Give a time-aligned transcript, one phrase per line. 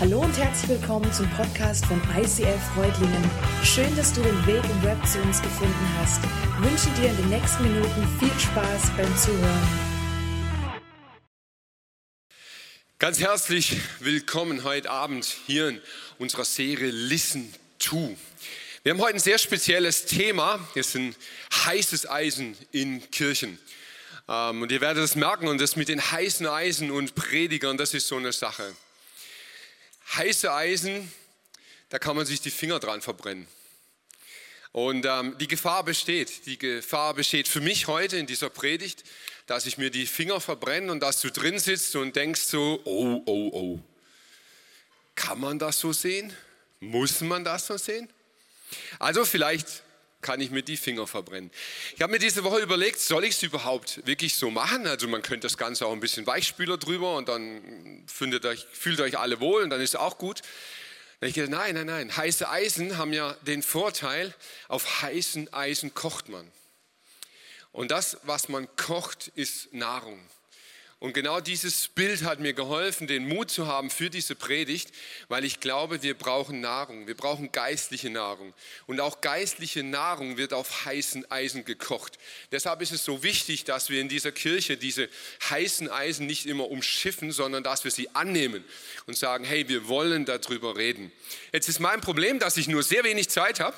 [0.00, 3.30] Hallo und herzlich willkommen zum Podcast von ICF Freudlingen.
[3.64, 6.20] Schön, dass du den Weg im Web zu uns gefunden hast.
[6.22, 9.68] Ich wünsche dir in den nächsten Minuten viel Spaß beim Zuhören.
[13.00, 15.80] Ganz herzlich willkommen heute Abend hier in
[16.20, 18.16] unserer Serie Listen to.
[18.84, 20.60] Wir haben heute ein sehr spezielles Thema.
[20.76, 21.16] Es sind
[21.64, 23.58] heißes Eisen in Kirchen.
[24.28, 27.94] Ähm, und ihr werdet es merken, und das mit den heißen Eisen und Predigern, das
[27.94, 28.76] ist so eine Sache
[30.16, 31.12] heiße Eisen,
[31.88, 33.46] da kann man sich die Finger dran verbrennen.
[34.72, 39.02] Und ähm, die Gefahr besteht, die Gefahr besteht für mich heute in dieser Predigt,
[39.46, 43.22] dass ich mir die Finger verbrenne und dass du drin sitzt und denkst so, oh,
[43.24, 43.78] oh, oh.
[45.14, 46.32] Kann man das so sehen?
[46.80, 48.08] Muss man das so sehen?
[48.98, 49.82] Also vielleicht
[50.20, 51.50] kann ich mir die Finger verbrennen.
[51.94, 54.86] Ich habe mir diese Woche überlegt, soll ich es überhaupt wirklich so machen?
[54.86, 58.04] Also man könnte das Ganze auch ein bisschen Weichspüler drüber und dann
[58.44, 60.42] euch, fühlt euch alle wohl und dann ist es auch gut.
[61.20, 62.16] Dann ich gedacht, nein, nein, nein.
[62.16, 64.34] Heiße Eisen haben ja den Vorteil,
[64.68, 66.50] auf heißen Eisen kocht man.
[67.72, 70.20] Und das, was man kocht, ist Nahrung.
[71.00, 74.90] Und genau dieses Bild hat mir geholfen, den Mut zu haben für diese Predigt,
[75.28, 78.52] weil ich glaube, wir brauchen Nahrung, wir brauchen geistliche Nahrung.
[78.88, 82.18] Und auch geistliche Nahrung wird auf heißen Eisen gekocht.
[82.50, 85.08] Deshalb ist es so wichtig, dass wir in dieser Kirche diese
[85.48, 88.64] heißen Eisen nicht immer umschiffen, sondern dass wir sie annehmen
[89.06, 91.12] und sagen, hey, wir wollen darüber reden.
[91.52, 93.76] Jetzt ist mein Problem, dass ich nur sehr wenig Zeit habe.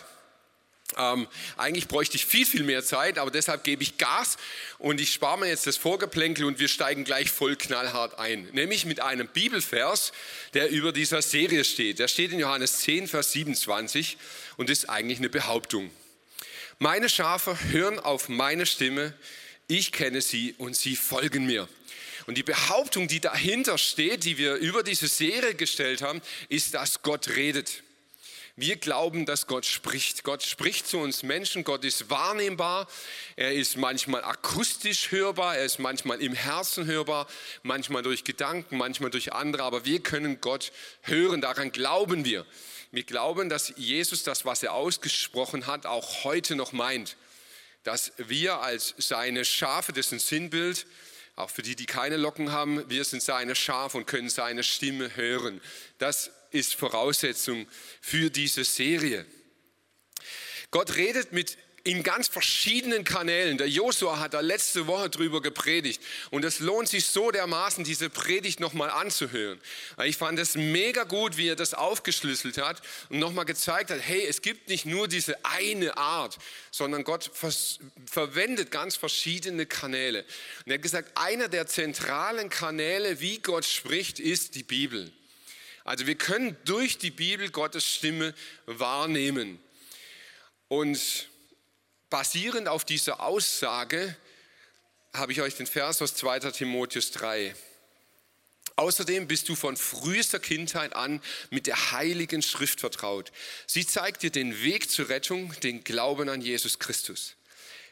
[0.96, 4.36] Ähm, eigentlich bräuchte ich viel, viel mehr Zeit, aber deshalb gebe ich Gas
[4.78, 8.48] und ich spare mir jetzt das Vorgeplänkel und wir steigen gleich voll knallhart ein.
[8.52, 10.12] Nämlich mit einem Bibelvers,
[10.54, 11.98] der über dieser Serie steht.
[11.98, 14.16] Der steht in Johannes 10, Vers 27
[14.56, 15.90] und ist eigentlich eine Behauptung.
[16.78, 19.14] Meine Schafe hören auf meine Stimme,
[19.68, 21.68] ich kenne sie und sie folgen mir.
[22.26, 27.02] Und die Behauptung, die dahinter steht, die wir über diese Serie gestellt haben, ist, dass
[27.02, 27.82] Gott redet.
[28.60, 30.22] Wir glauben, dass Gott spricht.
[30.22, 31.64] Gott spricht zu uns Menschen.
[31.64, 32.86] Gott ist wahrnehmbar.
[33.34, 35.56] Er ist manchmal akustisch hörbar.
[35.56, 37.26] Er ist manchmal im Herzen hörbar.
[37.62, 39.62] Manchmal durch Gedanken, manchmal durch andere.
[39.62, 41.40] Aber wir können Gott hören.
[41.40, 42.44] Daran glauben wir.
[42.90, 47.16] Wir glauben, dass Jesus das, was er ausgesprochen hat, auch heute noch meint.
[47.82, 50.86] Dass wir als seine Schafe, ein Sinnbild,
[51.34, 55.16] auch für die, die keine Locken haben, wir sind seine Schafe und können seine Stimme
[55.16, 55.62] hören.
[55.96, 57.66] Das ist Voraussetzung
[58.00, 59.26] für diese Serie.
[60.70, 63.58] Gott redet mit in ganz verschiedenen Kanälen.
[63.58, 68.10] Der Josua hat da letzte Woche drüber gepredigt und es lohnt sich so dermaßen, diese
[68.10, 69.60] Predigt nochmal anzuhören.
[70.04, 74.26] Ich fand es mega gut, wie er das aufgeschlüsselt hat und nochmal gezeigt hat, hey,
[74.26, 76.38] es gibt nicht nur diese eine Art,
[76.70, 77.30] sondern Gott
[78.06, 80.24] verwendet ganz verschiedene Kanäle.
[80.64, 85.10] Und er hat gesagt, einer der zentralen Kanäle, wie Gott spricht, ist die Bibel.
[85.90, 88.32] Also wir können durch die Bibel Gottes Stimme
[88.66, 89.58] wahrnehmen.
[90.68, 91.28] Und
[92.10, 94.14] basierend auf dieser Aussage
[95.12, 97.56] habe ich euch den Vers aus 2 Timotheus 3.
[98.76, 103.32] Außerdem bist du von frühester Kindheit an mit der heiligen Schrift vertraut.
[103.66, 107.34] Sie zeigt dir den Weg zur Rettung, den Glauben an Jesus Christus.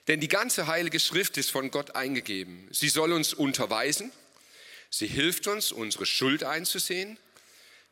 [0.07, 2.69] Denn die ganze heilige Schrift ist von Gott eingegeben.
[2.71, 4.13] Sie soll uns unterweisen.
[4.89, 7.19] Sie hilft uns, unsere Schuld einzusehen,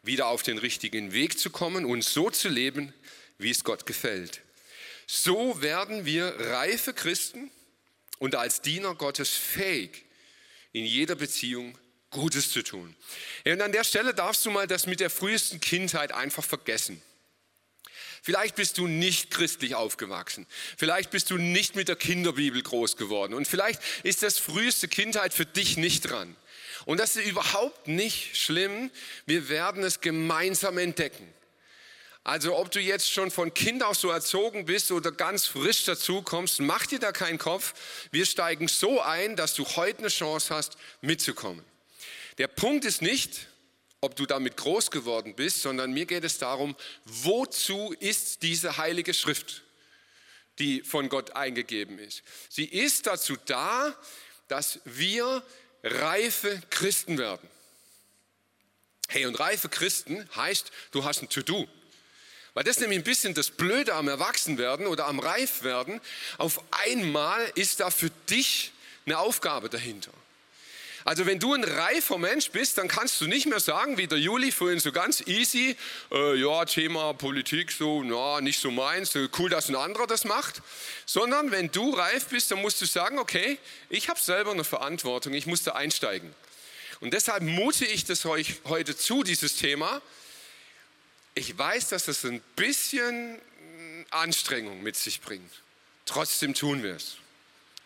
[0.07, 2.93] wieder auf den richtigen Weg zu kommen und so zu leben,
[3.39, 4.41] wie es Gott gefällt.
[5.07, 7.51] So werden wir reife Christen
[8.19, 10.05] und als Diener Gottes fähig,
[10.73, 11.79] in jeder Beziehung
[12.11, 12.97] Gutes zu tun.
[13.45, 17.03] Und an der Stelle darfst du mal das mit der frühesten Kindheit einfach vergessen.
[18.23, 20.47] Vielleicht bist du nicht christlich aufgewachsen.
[20.77, 23.35] Vielleicht bist du nicht mit der Kinderbibel groß geworden.
[23.35, 26.35] Und vielleicht ist das früheste Kindheit für dich nicht dran.
[26.87, 28.91] Und das ist überhaupt nicht schlimm.
[29.27, 31.29] Wir werden es gemeinsam entdecken.
[32.23, 36.23] Also ob du jetzt schon von Kind auf so erzogen bist oder ganz frisch dazu
[36.23, 37.75] kommst, mach dir da keinen Kopf.
[38.13, 41.65] Wir steigen so ein, dass du heute eine Chance hast, mitzukommen.
[42.39, 43.49] Der Punkt ist nicht,
[44.01, 49.13] ob du damit groß geworden bist, sondern mir geht es darum, wozu ist diese heilige
[49.13, 49.63] Schrift,
[50.61, 52.23] die von Gott eingegeben ist.
[52.49, 53.95] Sie ist dazu da,
[54.49, 55.43] dass wir
[55.83, 57.49] reife Christen werden.
[59.09, 61.69] Hey, und reife Christen heißt, du hast ein To-Do.
[62.55, 66.01] Weil das nämlich ein bisschen das Blöde am Erwachsenwerden oder am Reifwerden.
[66.39, 68.73] Auf einmal ist da für dich
[69.05, 70.13] eine Aufgabe dahinter.
[71.07, 74.19] Also wenn du ein reifer Mensch bist, dann kannst du nicht mehr sagen, wie der
[74.19, 75.77] Juli vorhin so ganz easy,
[76.11, 80.25] äh, ja, Thema Politik, so, na, nicht so meins, äh, cool, dass ein anderer das
[80.25, 80.63] macht.
[81.07, 83.57] Sondern wenn du reif bist, dann musst du sagen, okay,
[83.89, 86.35] ich habe selber eine Verantwortung, ich muss da einsteigen.
[86.99, 90.03] Und deshalb mute ich das euch heute zu, dieses Thema,
[91.37, 93.39] ich weiß, dass das ein bisschen
[94.11, 95.53] Anstrengung mit sich bringt.
[96.05, 97.19] Trotzdem tun wir es.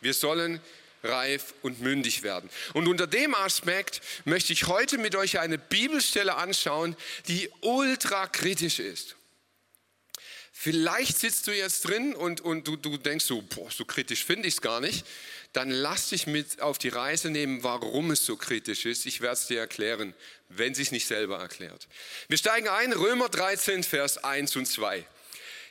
[0.00, 0.62] Wir sollen
[1.02, 2.50] reif und mündig werden.
[2.74, 6.96] Und unter dem Aspekt möchte ich heute mit euch eine Bibelstelle anschauen,
[7.28, 9.16] die ultra kritisch ist.
[10.62, 14.46] Vielleicht sitzt du jetzt drin und, und du, du denkst so, boah, so kritisch finde
[14.46, 15.06] ich es gar nicht.
[15.54, 19.06] Dann lass dich mit auf die Reise nehmen, warum es so kritisch ist.
[19.06, 20.12] Ich werde es dir erklären,
[20.50, 21.88] wenn sie es nicht selber erklärt.
[22.28, 25.06] Wir steigen ein, Römer 13, Vers 1 und 2.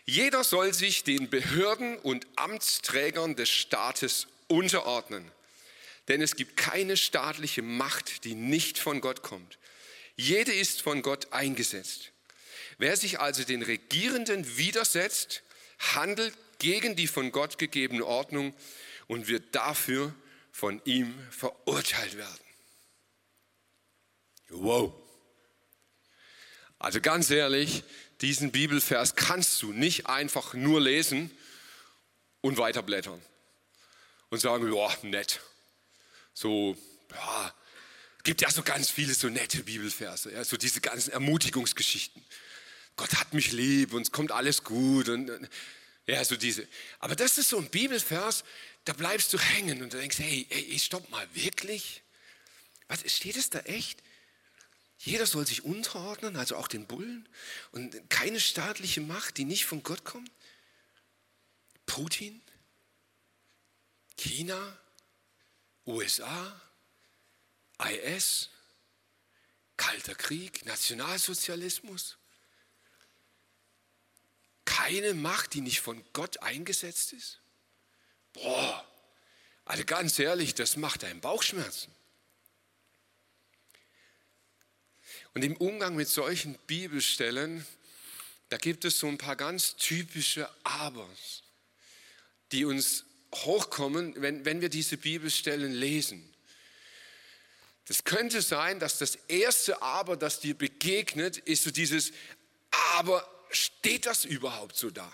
[0.06, 5.32] Jeder soll sich den Behörden und Amtsträgern des Staates unterordnen.
[6.10, 9.58] Denn es gibt keine staatliche Macht, die nicht von Gott kommt.
[10.16, 12.12] Jede ist von Gott eingesetzt.
[12.78, 15.44] Wer sich also den Regierenden widersetzt,
[15.78, 18.54] handelt gegen die von Gott gegebene Ordnung
[19.08, 20.14] und wird dafür
[20.52, 22.44] von ihm verurteilt werden.
[24.50, 24.94] Wow.
[26.80, 27.84] Also ganz ehrlich,
[28.22, 31.30] diesen Bibelvers kannst du nicht einfach nur lesen
[32.42, 33.22] und weiterblättern
[34.30, 35.40] und sagen, ja, nett.
[36.34, 36.78] So,
[37.12, 37.54] ja,
[38.24, 42.24] gibt ja so ganz viele so nette Bibelverse, ja, so diese ganzen Ermutigungsgeschichten.
[42.96, 45.50] Gott hat mich lieb und es kommt alles gut und
[46.06, 46.68] ja, so diese.
[47.00, 48.44] Aber das ist so ein Bibelvers,
[48.86, 52.02] da bleibst du hängen und du denkst, hey, hey, stopp mal, wirklich?
[52.88, 54.02] Was steht es da echt?
[54.98, 57.30] Jeder soll sich unterordnen, also auch den Bullen
[57.72, 60.30] und keine staatliche Macht, die nicht von Gott kommt.
[61.86, 62.42] Putin,
[64.20, 64.78] China,
[65.86, 66.62] USA,
[67.80, 68.50] IS,
[69.78, 72.20] Kalter Krieg, Nationalsozialismus
[74.80, 77.40] keine Macht, die nicht von Gott eingesetzt ist?
[78.34, 78.88] Boah,
[79.66, 81.94] also ganz ehrlich, das macht einem Bauchschmerzen.
[85.34, 87.66] Und im Umgang mit solchen Bibelstellen,
[88.50, 91.44] da gibt es so ein paar ganz typische Abers,
[92.52, 96.26] die uns hochkommen, wenn, wenn wir diese Bibelstellen lesen.
[97.88, 102.12] Das könnte sein, dass das erste Aber, das dir begegnet, ist so dieses
[102.96, 105.12] Aber steht das überhaupt so da?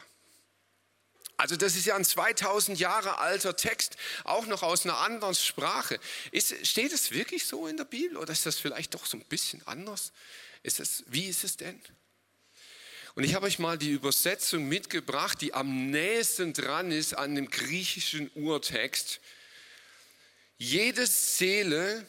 [1.38, 6.00] Also das ist ja ein 2000 Jahre alter Text, auch noch aus einer anderen Sprache.
[6.31, 9.25] Ist, steht es wirklich so in der Bibel oder ist das vielleicht doch so ein
[9.25, 10.13] bisschen anders?
[10.63, 11.81] Ist es, wie ist es denn?
[13.15, 17.50] Und ich habe euch mal die Übersetzung mitgebracht, die am nächsten dran ist an dem
[17.50, 19.21] griechischen Urtext.
[20.57, 22.06] Jede Seele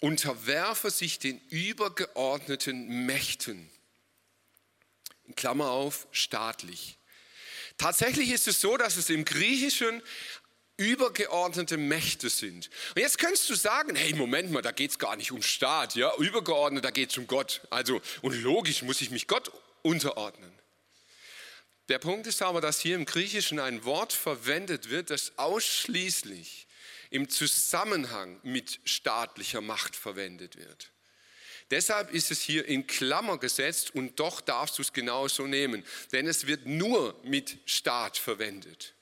[0.00, 3.70] unterwerfe sich den übergeordneten Mächten
[5.26, 6.98] in Klammer auf, staatlich.
[7.78, 10.02] Tatsächlich ist es so, dass es im Griechischen
[10.76, 12.68] übergeordnete Mächte sind.
[12.94, 15.94] Und jetzt könntest du sagen, hey, Moment mal, da geht es gar nicht um Staat,
[15.94, 17.62] ja, übergeordnet, da geht es um Gott.
[17.70, 19.50] Also, und logisch muss ich mich Gott
[19.86, 20.52] unterordnen.
[21.88, 26.66] Der Punkt ist aber, dass hier im Griechischen ein Wort verwendet wird, das ausschließlich
[27.10, 30.90] im Zusammenhang mit staatlicher Macht verwendet wird.
[31.70, 36.26] Deshalb ist es hier in Klammer gesetzt und doch darfst du es genauso nehmen, denn
[36.26, 38.94] es wird nur mit Staat verwendet.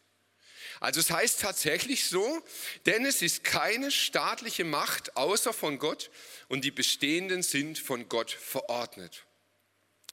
[0.80, 2.42] Also es heißt tatsächlich so,
[2.84, 6.10] denn es ist keine staatliche Macht außer von Gott
[6.48, 9.24] und die bestehenden sind von Gott verordnet.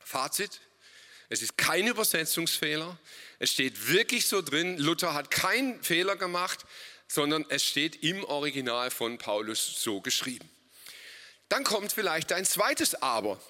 [0.03, 0.62] Fazit,
[1.29, 2.98] es ist kein Übersetzungsfehler,
[3.39, 6.65] es steht wirklich so drin, Luther hat keinen Fehler gemacht,
[7.08, 10.50] sondern es steht im Original von Paulus so geschrieben.
[11.50, 13.41] Dann kommt vielleicht ein zweites Aber.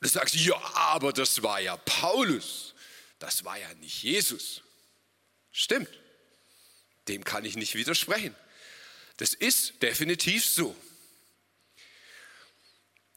[0.00, 2.74] Du sagst, ja, aber das war ja Paulus.
[3.18, 4.62] Das war ja nicht Jesus.
[5.52, 5.90] Stimmt.
[7.06, 8.34] Dem kann ich nicht widersprechen.
[9.18, 10.74] Das ist definitiv so.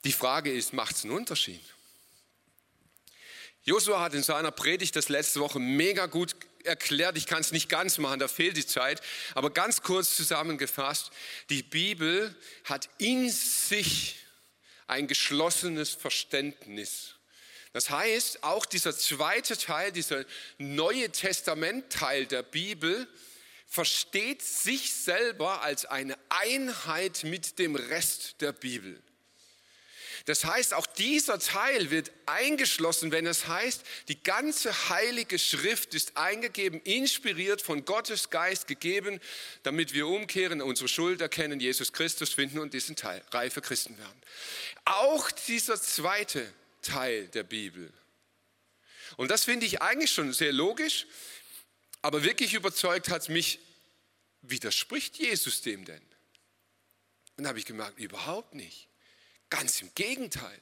[0.04, 1.62] Die Frage ist, macht es einen Unterschied?
[3.66, 7.70] Josua hat in seiner Predigt das letzte Woche mega gut erklärt, ich kann es nicht
[7.70, 9.02] ganz machen, da fehlt die Zeit,
[9.36, 11.12] aber ganz kurz zusammengefasst,
[11.50, 14.18] die Bibel hat in sich
[14.88, 17.16] ein geschlossenes Verständnis.
[17.72, 20.26] Das heißt, auch dieser zweite Teil, dieser
[20.58, 23.08] Neue Testament-Teil der Bibel,
[23.66, 29.02] versteht sich selber als eine Einheit mit dem Rest der Bibel.
[30.26, 36.16] Das heißt, auch dieser Teil wird eingeschlossen, wenn es heißt, die ganze heilige Schrift ist
[36.16, 39.20] eingegeben, inspiriert von Gottes Geist gegeben,
[39.64, 44.22] damit wir umkehren, unsere Schuld erkennen, Jesus Christus finden und diesen Teil reife Christen werden.
[44.86, 47.92] Auch dieser zweite Teil der Bibel.
[49.18, 51.06] Und das finde ich eigentlich schon sehr logisch,
[52.02, 53.60] aber wirklich überzeugt hat es mich,
[54.42, 56.02] widerspricht Jesus dem denn?
[57.36, 58.88] Und da habe ich gemerkt, überhaupt nicht.
[59.54, 60.60] Ganz im Gegenteil.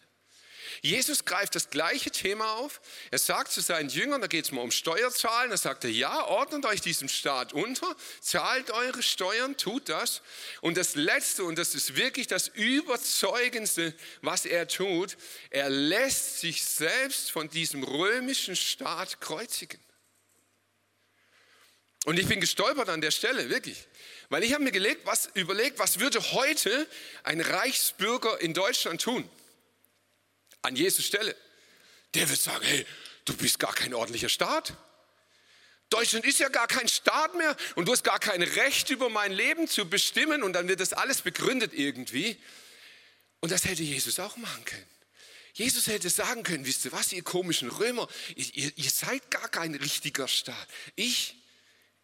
[0.81, 2.81] Jesus greift das gleiche Thema auf.
[3.09, 6.25] Er sagt zu seinen Jüngern, da geht es mal um Steuerzahlen, da sagt er, ja,
[6.25, 10.21] ordnet euch diesem Staat unter, zahlt eure Steuern, tut das.
[10.59, 15.15] Und das Letzte, und das ist wirklich das Überzeugendste, was er tut,
[15.51, 19.79] er lässt sich selbst von diesem römischen Staat kreuzigen.
[22.03, 23.87] Und ich bin gestolpert an der Stelle, wirklich.
[24.31, 26.87] Weil ich habe mir gelegt, was, überlegt, was würde heute
[27.23, 29.29] ein Reichsbürger in Deutschland tun?
[30.61, 31.35] An Jesus Stelle.
[32.13, 32.85] Der wird sagen, hey,
[33.25, 34.73] du bist gar kein ordentlicher Staat.
[35.89, 39.33] Deutschland ist ja gar kein Staat mehr und du hast gar kein Recht über mein
[39.33, 42.41] Leben zu bestimmen und dann wird das alles begründet irgendwie.
[43.41, 44.87] Und das hätte Jesus auch machen können.
[45.51, 49.75] Jesus hätte sagen können, wisst ihr was, ihr komischen Römer, ihr, ihr seid gar kein
[49.75, 50.69] richtiger Staat.
[50.95, 51.35] Ich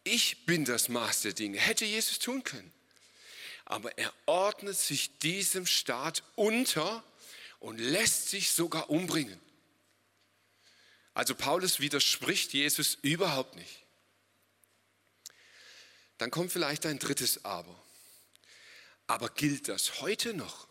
[0.07, 1.59] ich bin das Maß der Dinge.
[1.59, 2.71] Hätte Jesus tun können.
[3.65, 7.03] Aber er ordnet sich diesem Staat unter
[7.59, 9.39] und lässt sich sogar umbringen.
[11.13, 13.83] Also Paulus widerspricht Jesus überhaupt nicht.
[16.17, 17.75] Dann kommt vielleicht ein drittes Aber.
[19.07, 20.67] Aber gilt das heute noch?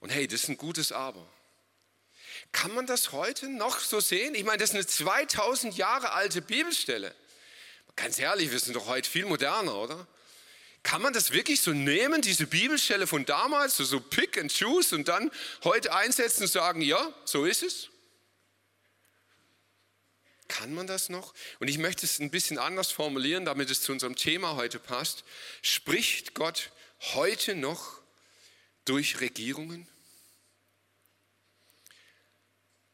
[0.00, 1.26] Und hey, das ist ein gutes Aber.
[2.52, 4.34] Kann man das heute noch so sehen?
[4.34, 7.14] Ich meine, das ist eine 2000 Jahre alte Bibelstelle.
[8.00, 10.06] Ganz ehrlich, wir sind doch heute viel moderner, oder?
[10.84, 14.94] Kann man das wirklich so nehmen, diese Bibelstelle von damals, so, so pick and choose
[14.94, 15.32] und dann
[15.64, 17.88] heute einsetzen und sagen, ja, so ist es?
[20.46, 21.34] Kann man das noch?
[21.58, 25.24] Und ich möchte es ein bisschen anders formulieren, damit es zu unserem Thema heute passt.
[25.60, 26.70] Spricht Gott
[27.14, 28.00] heute noch
[28.84, 29.88] durch Regierungen?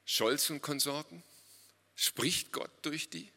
[0.07, 1.23] Scholz und Konsorten?
[1.95, 3.31] Spricht Gott durch die?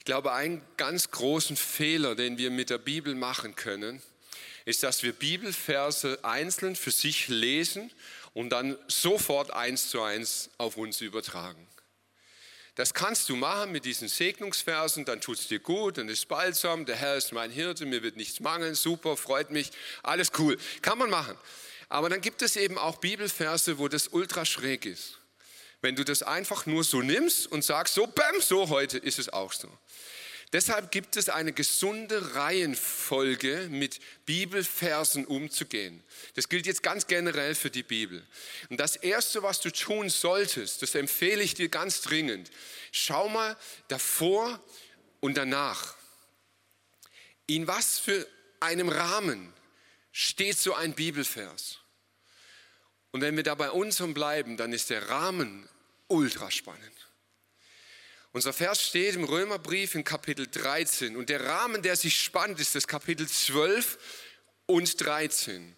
[0.00, 4.00] Ich glaube, einen ganz großen Fehler, den wir mit der Bibel machen können,
[4.64, 7.92] ist, dass wir Bibelverse einzeln für sich lesen
[8.32, 11.66] und dann sofort eins zu eins auf uns übertragen.
[12.76, 16.86] Das kannst du machen mit diesen Segnungsversen, dann tut es dir gut, dann ist balsam,
[16.86, 19.70] der Herr ist mein Hirte, mir wird nichts mangeln, super, freut mich,
[20.02, 20.56] alles cool.
[20.80, 21.36] Kann man machen.
[21.90, 25.19] Aber dann gibt es eben auch Bibelverse, wo das ultra schräg ist.
[25.82, 29.30] Wenn du das einfach nur so nimmst und sagst, so, bam, so heute ist es
[29.30, 29.68] auch so.
[30.52, 36.02] Deshalb gibt es eine gesunde Reihenfolge, mit Bibelversen umzugehen.
[36.34, 38.26] Das gilt jetzt ganz generell für die Bibel.
[38.68, 42.50] Und das Erste, was du tun solltest, das empfehle ich dir ganz dringend,
[42.90, 43.56] schau mal
[43.86, 44.60] davor
[45.20, 45.94] und danach.
[47.46, 48.26] In was für
[48.58, 49.52] einem Rahmen
[50.10, 51.79] steht so ein Bibelvers?
[53.12, 55.68] Und wenn wir da bei unserem bleiben, dann ist der Rahmen
[56.08, 57.10] ultra spannend.
[58.32, 62.76] Unser Vers steht im Römerbrief in Kapitel 13 und der Rahmen, der sich spannt, ist
[62.76, 63.98] das Kapitel 12
[64.66, 65.76] und 13.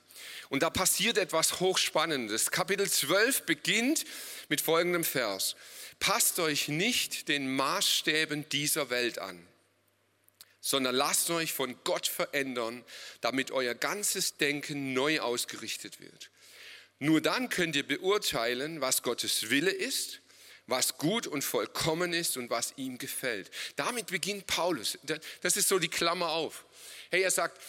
[0.51, 2.51] Und da passiert etwas Hochspannendes.
[2.51, 4.05] Kapitel 12 beginnt
[4.51, 5.57] mit folgendem Vers.
[5.99, 9.49] Passt euch nicht den Maßstäben dieser Welt an,
[10.61, 12.85] sondern lasst euch von Gott verändern,
[13.23, 16.31] damit euer ganzes Denken neu ausgerichtet wird.
[17.03, 20.21] Nur dann könnt ihr beurteilen, was Gottes Wille ist
[20.69, 23.51] was gut und vollkommen ist und was ihm gefällt.
[23.75, 24.97] Damit beginnt Paulus.
[25.43, 26.65] Das ist so die Klammer auf.
[27.11, 27.61] Hey, er sagt,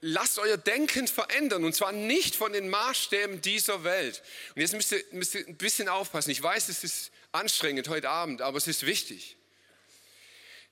[0.00, 4.22] lasst euer Denken verändern und zwar nicht von den Maßstäben dieser Welt.
[4.54, 6.30] Und jetzt müsst ihr, müsst ihr ein bisschen aufpassen.
[6.30, 9.36] Ich weiß, es ist anstrengend heute Abend, aber es ist wichtig.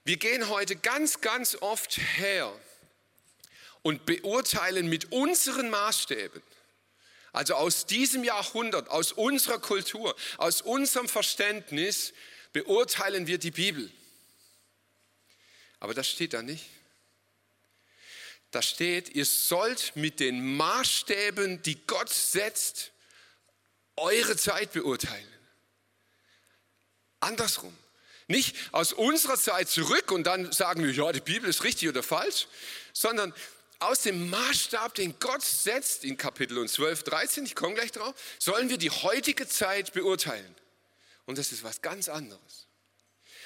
[0.03, 2.51] Wir gehen heute ganz, ganz oft her
[3.83, 6.41] und beurteilen mit unseren Maßstäben
[7.33, 12.13] also aus diesem Jahrhundert, aus unserer Kultur, aus unserem Verständnis
[12.53, 13.91] beurteilen wir die Bibel.
[15.79, 16.63] Aber das steht da nicht.
[18.51, 22.91] Da steht, ihr sollt mit den Maßstäben, die Gott setzt,
[23.95, 25.27] eure Zeit beurteilen.
[27.19, 27.75] Andersrum.
[28.27, 32.03] Nicht aus unserer Zeit zurück und dann sagen wir, ja, die Bibel ist richtig oder
[32.03, 32.47] falsch,
[32.93, 33.33] sondern
[33.87, 38.69] aus dem Maßstab, den Gott setzt in Kapitel 12, 13, ich komme gleich drauf, sollen
[38.69, 40.55] wir die heutige Zeit beurteilen.
[41.25, 42.67] Und das ist was ganz anderes.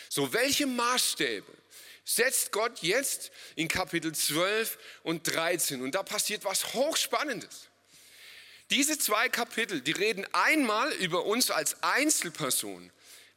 [0.10, 1.51] So, welche Maßstäbe
[2.06, 5.82] setzt Gott jetzt in Kapitel 12 und 13?
[5.82, 7.67] Und da passiert was Hochspannendes.
[8.70, 12.91] Diese zwei Kapitel, die reden einmal über uns als Einzelperson,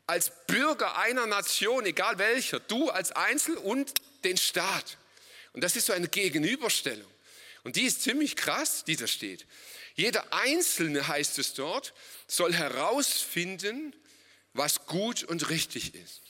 [0.06, 3.92] als Bürger einer Nation, egal welcher, du als Einzel und
[4.24, 4.98] den Staat.
[5.52, 7.10] Und das ist so eine Gegenüberstellung.
[7.62, 9.46] Und die ist ziemlich krass, die da steht.
[9.94, 11.92] Jeder Einzelne, heißt es dort,
[12.26, 13.94] soll herausfinden,
[14.52, 16.22] was gut und richtig ist.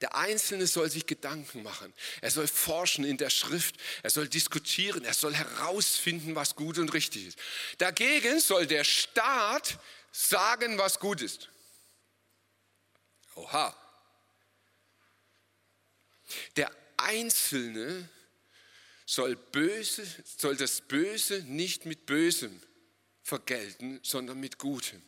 [0.00, 1.92] Der Einzelne soll sich Gedanken machen.
[2.20, 3.76] Er soll forschen in der Schrift.
[4.02, 5.04] Er soll diskutieren.
[5.04, 7.38] Er soll herausfinden, was gut und richtig ist.
[7.78, 9.78] Dagegen soll der Staat
[10.12, 11.48] sagen, was gut ist.
[13.34, 13.74] Oha.
[16.56, 18.08] Der Einzelne
[19.06, 22.60] soll, böse, soll das Böse nicht mit Bösem
[23.22, 25.02] vergelten, sondern mit Gutem.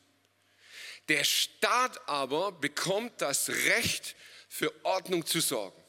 [1.08, 4.16] Der Staat aber bekommt das Recht,
[4.48, 5.82] für Ordnung zu sorgen.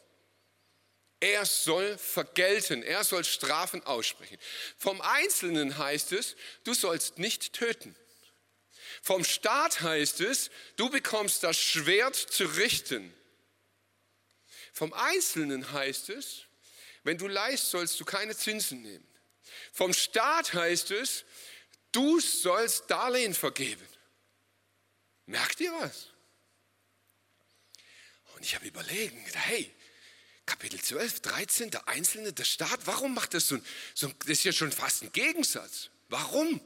[1.19, 4.37] Er soll vergelten, er soll Strafen aussprechen.
[4.77, 7.95] Vom Einzelnen heißt es, du sollst nicht töten.
[9.01, 13.13] Vom Staat heißt es, du bekommst das Schwert zu richten.
[14.77, 16.43] Vom Einzelnen heißt es,
[17.01, 19.07] wenn du leist, sollst du keine Zinsen nehmen.
[19.73, 21.25] Vom Staat heißt es,
[21.91, 23.87] du sollst Darlehen vergeben.
[25.25, 26.09] Merkt ihr was?
[28.35, 29.73] Und ich habe überlegt, hey,
[30.45, 33.57] Kapitel 12, 13, der Einzelne, der Staat, warum macht das so,
[33.95, 35.89] so das ist ja schon fast ein Gegensatz.
[36.07, 36.61] Warum?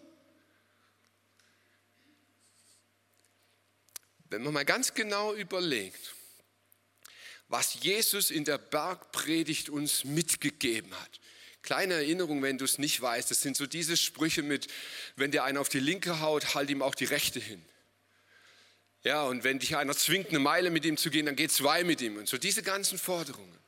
[4.26, 6.14] Wenn man mal ganz genau überlegt,
[7.52, 11.20] was Jesus in der Bergpredigt uns mitgegeben hat.
[11.62, 14.68] Kleine Erinnerung, wenn du es nicht weißt, das sind so diese Sprüche mit,
[15.18, 17.64] wenn dir einer auf die linke haut, halt ihm auch die rechte hin.
[19.04, 21.84] Ja, und wenn dich einer zwingt, eine Meile mit ihm zu gehen, dann geht zwei
[21.84, 22.18] mit ihm.
[22.18, 23.60] Und so diese ganzen Forderungen.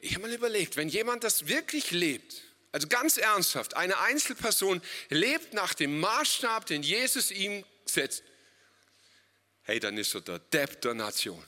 [0.00, 5.54] Ich habe mal überlegt, wenn jemand das wirklich lebt, also ganz ernsthaft, eine Einzelperson lebt
[5.54, 8.22] nach dem Maßstab, den Jesus ihm setzt,
[9.62, 11.42] hey, dann ist er der Depp der Nation.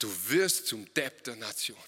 [0.00, 1.78] Du wirst zum Depp der Nation.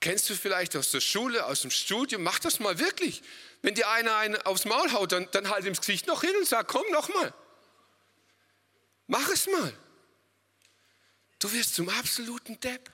[0.00, 2.24] Kennst du vielleicht aus der Schule, aus dem Studium?
[2.24, 3.22] Mach das mal wirklich.
[3.62, 6.34] Wenn dir einer einen aufs Maul haut, dann, dann halt ihm das Gesicht noch hin
[6.36, 7.32] und sag, komm noch mal.
[9.06, 9.72] Mach es mal.
[11.38, 12.92] Du wirst zum absoluten Depp.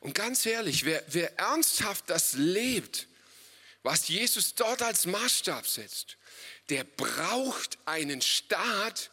[0.00, 3.06] Und ganz ehrlich, wer, wer ernsthaft das lebt,
[3.84, 6.16] was Jesus dort als Maßstab setzt,
[6.70, 9.10] der braucht einen Staat,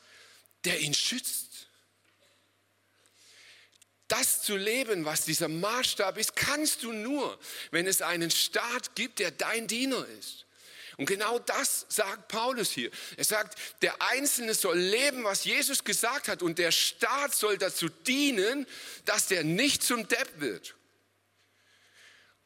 [0.65, 1.50] der ihn schützt
[4.12, 7.39] das zu leben, was dieser Maßstab ist, kannst du nur,
[7.71, 10.45] wenn es einen Staat gibt, der dein Diener ist.
[10.97, 12.91] Und genau das sagt Paulus hier.
[13.17, 17.89] Er sagt, der Einzelne soll leben, was Jesus gesagt hat, und der Staat soll dazu
[17.89, 18.67] dienen,
[19.06, 20.76] dass der nicht zum Depp wird.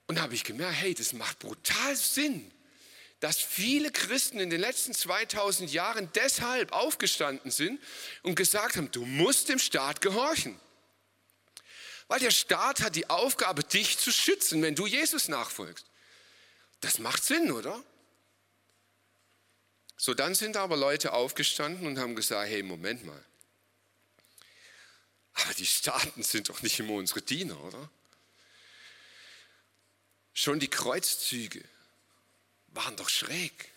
[0.07, 2.51] Und da habe ich gemerkt, hey, das macht brutal Sinn,
[3.19, 7.81] dass viele Christen in den letzten 2000 Jahren deshalb aufgestanden sind
[8.21, 10.59] und gesagt haben, du musst dem Staat gehorchen.
[12.07, 15.85] Weil der Staat hat die Aufgabe, dich zu schützen, wenn du Jesus nachfolgst.
[16.81, 17.83] Das macht Sinn, oder?
[19.97, 23.25] So, dann sind aber Leute aufgestanden und haben gesagt, hey, Moment mal.
[25.33, 27.89] Aber die Staaten sind doch nicht immer unsere Diener, oder?
[30.33, 31.63] Schon die Kreuzzüge
[32.67, 33.71] waren doch schräg.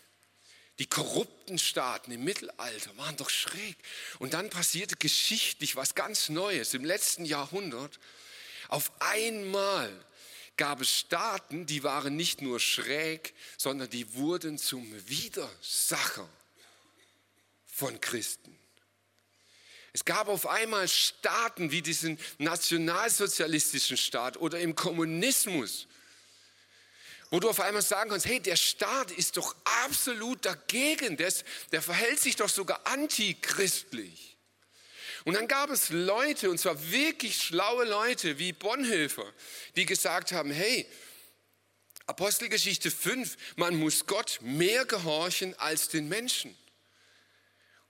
[0.79, 3.75] Die korrupten Staaten im Mittelalter waren doch schräg.
[4.17, 7.99] Und dann passierte geschichtlich was ganz Neues im letzten Jahrhundert.
[8.69, 9.91] Auf einmal
[10.55, 16.27] gab es Staaten, die waren nicht nur schräg, sondern die wurden zum Widersacher
[17.65, 18.57] von Christen.
[19.91, 25.87] Es gab auf einmal Staaten wie diesen nationalsozialistischen Staat oder im Kommunismus,
[27.31, 31.43] wo du auf einmal sagen kannst, hey, der Staat ist doch absolut dagegen, der, ist,
[31.71, 34.37] der verhält sich doch sogar antichristlich.
[35.25, 39.31] Und dann gab es Leute, und zwar wirklich schlaue Leute wie Bonhoeffer,
[39.75, 40.87] die gesagt haben, hey,
[42.07, 46.57] Apostelgeschichte 5, man muss Gott mehr gehorchen als den Menschen.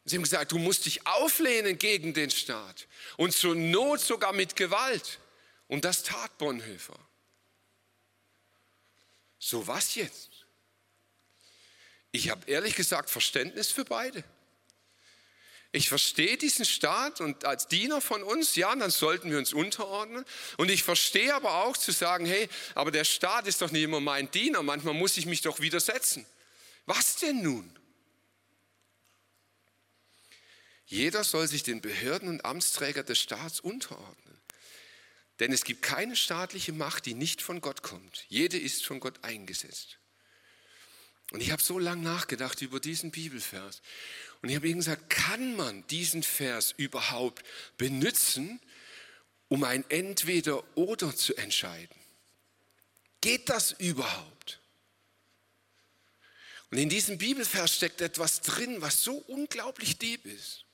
[0.04, 4.56] Sie haben gesagt, du musst dich auflehnen gegen den Staat und zur Not sogar mit
[4.56, 5.20] Gewalt.
[5.68, 7.00] Und das tat Bonhoeffer.
[9.40, 10.30] So was jetzt?
[12.12, 14.24] Ich habe ehrlich gesagt Verständnis für beide.
[15.72, 20.26] Ich verstehe diesen Staat und als Diener von uns, ja, dann sollten wir uns unterordnen.
[20.58, 24.00] Und ich verstehe aber auch zu sagen, hey, aber der Staat ist doch nicht immer
[24.00, 26.26] mein Diener, manchmal muss ich mich doch widersetzen.
[26.88, 27.80] Was denn nun?
[30.88, 34.29] Jeder soll sich den Behörden und Amtsträger des Staats unterordnen.
[35.40, 38.26] Denn es gibt keine staatliche Macht, die nicht von Gott kommt.
[38.28, 39.98] Jede ist von Gott eingesetzt.
[41.32, 43.82] Und ich habe so lange nachgedacht über diesen Bibelvers.
[44.42, 47.44] Und ich habe ihm gesagt, kann man diesen Vers überhaupt
[47.78, 48.60] benutzen,
[49.48, 51.96] um ein Entweder-Oder zu entscheiden?
[53.22, 54.60] Geht das überhaupt?
[56.72, 60.66] Und in diesem Bibelvers steckt etwas drin, was so unglaublich deep ist.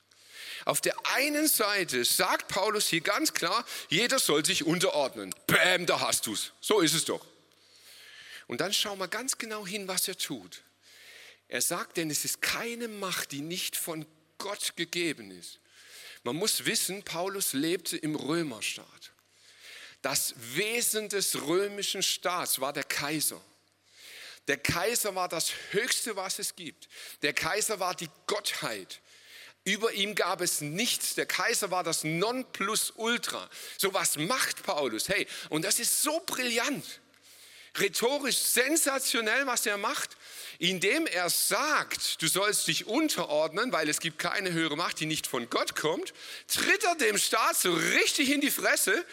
[0.65, 5.33] Auf der einen Seite sagt Paulus hier ganz klar, jeder soll sich unterordnen.
[5.45, 6.53] Bäm, da hast du's.
[6.59, 7.25] So ist es doch.
[8.47, 10.63] Und dann schauen wir ganz genau hin, was er tut.
[11.47, 14.05] Er sagt, denn es ist keine Macht, die nicht von
[14.39, 15.59] Gott gegeben ist.
[16.23, 19.11] Man muss wissen, Paulus lebte im Römerstaat.
[20.01, 23.39] Das Wesen des römischen Staats war der Kaiser.
[24.47, 26.87] Der Kaiser war das Höchste, was es gibt.
[27.21, 29.01] Der Kaiser war die Gottheit.
[29.65, 31.15] Über ihm gab es nichts.
[31.15, 33.49] Der Kaiser war das Nonplusultra.
[33.77, 35.09] So was macht Paulus.
[35.09, 36.85] Hey, und das ist so brillant.
[37.77, 40.15] Rhetorisch sensationell, was er macht,
[40.59, 45.27] indem er sagt, du sollst dich unterordnen, weil es gibt keine höhere Macht, die nicht
[45.27, 46.13] von Gott kommt,
[46.47, 49.03] tritt er dem Staat so richtig in die Fresse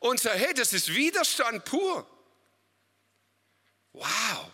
[0.00, 2.04] und sagt, hey, das ist Widerstand pur.
[3.92, 4.50] Wow.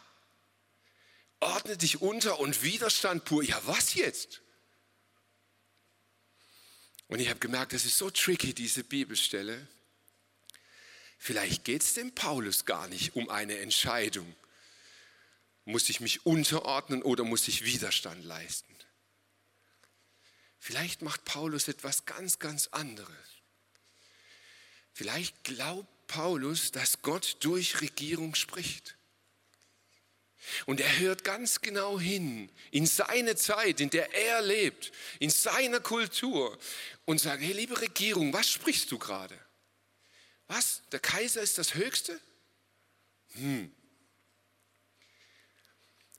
[1.40, 3.42] Ordne dich unter und Widerstand pur.
[3.42, 4.42] Ja, was jetzt?
[7.08, 9.66] Und ich habe gemerkt, das ist so tricky, diese Bibelstelle.
[11.18, 14.34] Vielleicht geht es dem Paulus gar nicht um eine Entscheidung.
[15.64, 18.74] Muss ich mich unterordnen oder muss ich Widerstand leisten?
[20.58, 23.16] Vielleicht macht Paulus etwas ganz, ganz anderes.
[24.92, 28.95] Vielleicht glaubt Paulus, dass Gott durch Regierung spricht.
[30.66, 35.80] Und er hört ganz genau hin in seine Zeit, in der er lebt, in seiner
[35.80, 36.56] Kultur
[37.04, 39.38] und sagt, hey liebe Regierung, was sprichst du gerade?
[40.48, 40.82] Was?
[40.92, 42.20] Der Kaiser ist das Höchste?
[43.32, 43.72] Hm.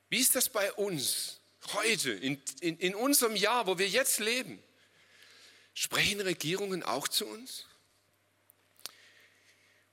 [0.09, 1.39] Wie ist das bei uns
[1.73, 4.61] heute, in, in, in unserem Jahr, wo wir jetzt leben?
[5.73, 7.65] Sprechen Regierungen auch zu uns?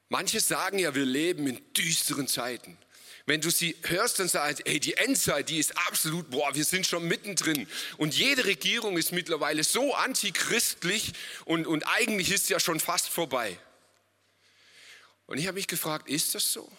[0.08, 2.78] Manche sagen ja, wir leben in düsteren Zeiten.
[3.26, 6.86] Wenn du sie hörst, dann sagst hey, die Endzeit, die ist absolut, boah, wir sind
[6.86, 7.66] schon mittendrin.
[7.96, 11.12] Und jede Regierung ist mittlerweile so antichristlich
[11.46, 13.58] und, und eigentlich ist ja schon fast vorbei.
[15.26, 16.70] Und ich habe mich gefragt, ist das so?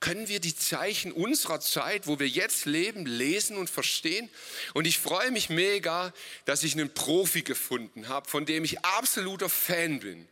[0.00, 4.28] Können wir die Zeichen unserer Zeit, wo wir jetzt leben, lesen und verstehen?
[4.72, 6.12] Und ich freue mich mega,
[6.46, 10.28] dass ich einen Profi gefunden habe, von dem ich absoluter Fan bin.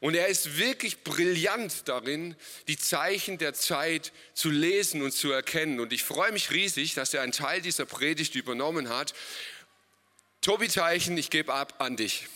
[0.00, 2.36] Und er ist wirklich brillant darin,
[2.68, 5.80] die Zeichen der Zeit zu lesen und zu erkennen.
[5.80, 9.14] Und ich freue mich riesig, dass er einen Teil dieser Predigt übernommen hat.
[10.42, 12.26] Tobi Teichen, ich gebe ab an dich.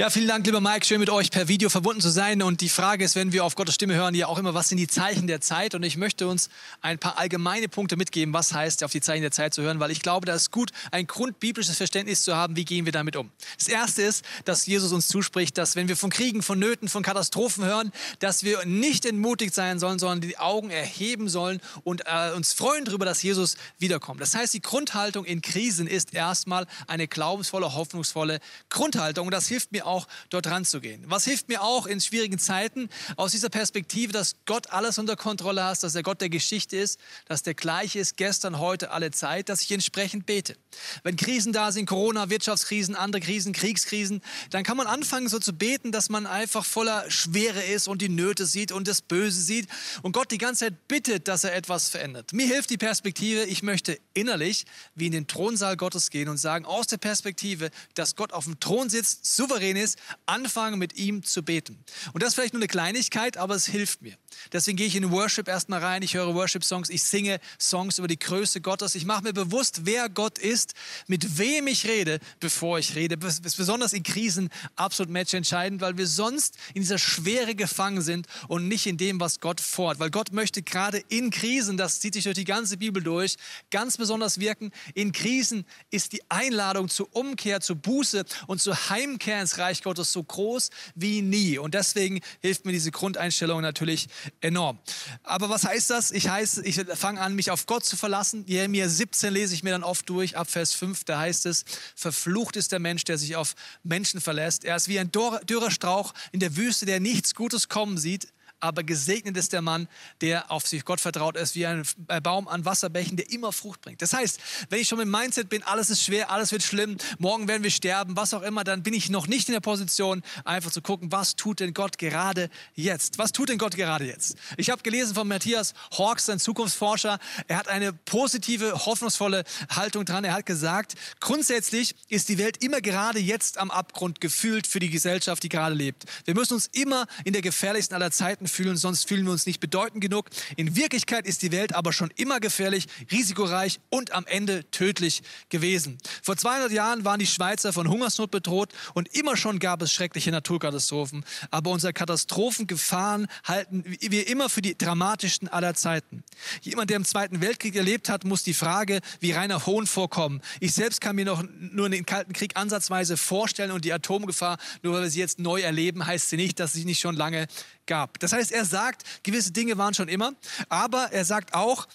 [0.00, 0.86] Ja, vielen Dank, lieber Mike.
[0.86, 2.40] Schön mit euch per Video verbunden zu sein.
[2.40, 4.78] Und die Frage ist, wenn wir auf Gottes Stimme hören, ja auch immer, was sind
[4.78, 5.74] die Zeichen der Zeit?
[5.74, 6.48] Und ich möchte uns
[6.80, 9.90] ein paar allgemeine Punkte mitgeben, was heißt, auf die Zeichen der Zeit zu hören, weil
[9.90, 13.28] ich glaube, da ist gut, ein grundbiblisches Verständnis zu haben, wie gehen wir damit um.
[13.58, 17.02] Das erste ist, dass Jesus uns zuspricht, dass wenn wir von Kriegen, von Nöten, von
[17.02, 22.32] Katastrophen hören, dass wir nicht entmutigt sein sollen, sondern die Augen erheben sollen und äh,
[22.34, 24.22] uns freuen darüber, dass Jesus wiederkommt.
[24.22, 29.26] Das heißt, die Grundhaltung in Krisen ist erstmal eine glaubensvolle, hoffnungsvolle Grundhaltung.
[29.26, 31.04] Und das hilft mir auch auch dort ranzugehen.
[31.06, 35.64] Was hilft mir auch in schwierigen Zeiten aus dieser Perspektive, dass Gott alles unter Kontrolle
[35.64, 39.48] hat, dass er Gott der Geschichte ist, dass der gleiche ist gestern, heute, alle Zeit,
[39.48, 40.56] dass ich entsprechend bete.
[41.02, 45.52] Wenn Krisen da sind, Corona, Wirtschaftskrisen, andere Krisen, Kriegskrisen, dann kann man anfangen so zu
[45.52, 49.68] beten, dass man einfach voller Schwere ist und die Nöte sieht und das Böse sieht
[50.02, 52.32] und Gott die ganze Zeit bittet, dass er etwas verändert.
[52.32, 56.64] Mir hilft die Perspektive, ich möchte innerlich wie in den Thronsaal Gottes gehen und sagen,
[56.64, 61.42] aus der Perspektive, dass Gott auf dem Thron sitzt, souverän ist, anfangen mit ihm zu
[61.42, 61.82] beten.
[62.12, 64.16] Und das ist vielleicht nur eine Kleinigkeit, aber es hilft mir.
[64.52, 68.18] Deswegen gehe ich in Worship erstmal rein, ich höre Worship-Songs, ich singe Songs über die
[68.18, 68.94] Größe Gottes.
[68.94, 70.74] Ich mache mir bewusst, wer Gott ist,
[71.06, 73.16] mit wem ich rede, bevor ich rede.
[73.16, 78.26] Das ist besonders in Krisen absolut matchentscheidend, weil wir sonst in dieser Schwere gefangen sind
[78.48, 80.00] und nicht in dem, was Gott fordert.
[80.00, 83.36] Weil Gott möchte gerade in Krisen, das zieht sich durch die ganze Bibel durch,
[83.70, 84.70] ganz besonders wirken.
[84.94, 90.12] In Krisen ist die Einladung zur Umkehr, zur Buße und zur Heimkehr ins Reich Gottes
[90.12, 91.58] so groß wie nie.
[91.58, 94.08] Und deswegen hilft mir diese Grundeinstellung natürlich
[94.40, 94.78] enorm.
[95.22, 96.10] Aber was heißt das?
[96.10, 98.44] Ich heiße, ich fange an, mich auf Gott zu verlassen.
[98.46, 102.56] Jeremia 17 lese ich mir dann oft durch, ab Vers 5, da heißt es, verflucht
[102.56, 104.64] ist der Mensch, der sich auf Menschen verlässt.
[104.64, 108.28] Er ist wie ein dürrer Strauch in der Wüste, der nichts Gutes kommen sieht
[108.60, 109.88] aber gesegnet ist der Mann,
[110.20, 111.82] der auf sich Gott vertraut ist, wie ein
[112.22, 114.02] Baum an Wasserbächen, der immer Frucht bringt.
[114.02, 117.48] Das heißt, wenn ich schon im Mindset bin, alles ist schwer, alles wird schlimm, morgen
[117.48, 120.70] werden wir sterben, was auch immer, dann bin ich noch nicht in der Position, einfach
[120.70, 123.18] zu gucken, was tut denn Gott gerade jetzt?
[123.18, 124.36] Was tut denn Gott gerade jetzt?
[124.56, 127.18] Ich habe gelesen von Matthias Hawks, ein Zukunftsforscher.
[127.48, 130.24] Er hat eine positive, hoffnungsvolle Haltung dran.
[130.24, 134.90] Er hat gesagt, grundsätzlich ist die Welt immer gerade jetzt am Abgrund gefühlt für die
[134.90, 136.04] Gesellschaft, die gerade lebt.
[136.24, 139.60] Wir müssen uns immer in der gefährlichsten aller Zeiten fühlen, sonst fühlen wir uns nicht
[139.60, 140.28] bedeutend genug.
[140.56, 145.98] In Wirklichkeit ist die Welt aber schon immer gefährlich, risikoreich und am Ende tödlich gewesen.
[146.22, 150.30] Vor 200 Jahren waren die Schweizer von Hungersnot bedroht und immer schon gab es schreckliche
[150.30, 151.24] Naturkatastrophen.
[151.50, 156.24] Aber unsere Katastrophengefahren halten wir immer für die dramatischsten aller Zeiten.
[156.62, 160.40] Jemand, der im Zweiten Weltkrieg erlebt hat, muss die Frage wie reiner Hohn vorkommen.
[160.60, 164.94] Ich selbst kann mir noch nur den Kalten Krieg ansatzweise vorstellen und die Atomgefahr, nur
[164.94, 167.46] weil wir sie jetzt neu erleben, heißt sie nicht, dass sie nicht schon lange
[167.90, 168.20] gab.
[168.20, 170.32] Das heißt, er sagt, gewisse Dinge waren schon immer,
[170.68, 171.88] aber er sagt auch,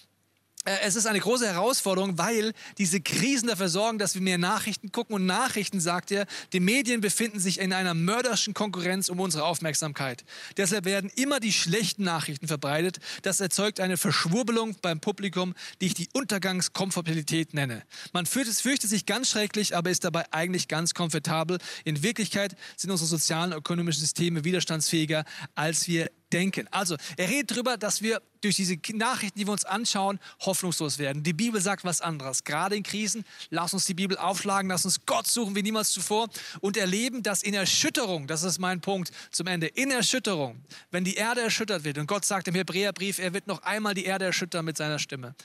[0.65, 5.15] es ist eine große Herausforderung, weil diese Krisen dafür sorgen, dass wir mehr Nachrichten gucken.
[5.15, 10.25] Und Nachrichten, sagt er, die Medien befinden sich in einer mörderischen Konkurrenz um unsere Aufmerksamkeit.
[10.57, 12.97] Deshalb werden immer die schlechten Nachrichten verbreitet.
[13.21, 17.83] Das erzeugt eine Verschwurbelung beim Publikum, die ich die Untergangskomfortabilität nenne.
[18.11, 21.59] Man fürchtet sich ganz schrecklich, aber ist dabei eigentlich ganz komfortabel.
[21.83, 26.67] In Wirklichkeit sind unsere sozialen und ökonomischen Systeme widerstandsfähiger, als wir denken.
[26.71, 31.23] Also, er redet darüber, dass wir durch diese Nachrichten, die wir uns anschauen, hoffnungslos werden.
[31.23, 32.43] Die Bibel sagt was anderes.
[32.43, 36.29] Gerade in Krisen, lass uns die Bibel aufschlagen, lass uns Gott suchen wie niemals zuvor
[36.61, 41.15] und erleben, dass in Erschütterung, das ist mein Punkt zum Ende, in Erschütterung, wenn die
[41.15, 44.65] Erde erschüttert wird, und Gott sagt im Hebräerbrief, er wird noch einmal die Erde erschüttern
[44.65, 45.35] mit seiner Stimme,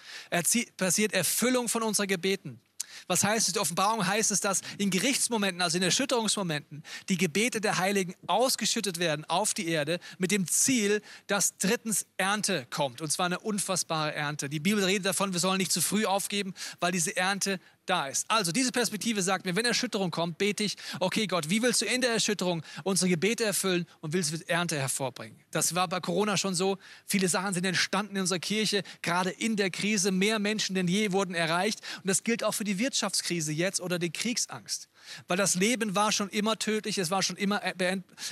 [0.77, 2.61] passiert Erfüllung von unseren Gebeten.
[3.07, 3.55] Was heißt es?
[3.55, 8.99] Die Offenbarung heißt es, dass in Gerichtsmomenten, also in Erschütterungsmomenten, die Gebete der Heiligen ausgeschüttet
[8.99, 13.01] werden auf die Erde mit dem Ziel, dass drittens Ernte kommt.
[13.01, 14.49] Und zwar eine unfassbare Ernte.
[14.49, 18.31] Die Bibel redet davon, wir sollen nicht zu früh aufgeben, weil diese Ernte da ist.
[18.31, 21.87] Also diese Perspektive sagt mir, wenn Erschütterung kommt, bete ich, okay Gott, wie willst du
[21.87, 25.39] in der Erschütterung unsere Gebete erfüllen und willst du Ernte hervorbringen?
[25.51, 26.79] Das war bei Corona schon so.
[27.07, 30.13] Viele Sachen sind entstanden in unserer Kirche, gerade in der Krise.
[30.13, 31.81] Mehr Menschen denn je wurden erreicht.
[31.97, 34.89] Und das gilt auch für die Wirtschaftskrise jetzt oder die Kriegsangst.
[35.29, 37.63] Weil das Leben war schon immer tödlich, es war schon immer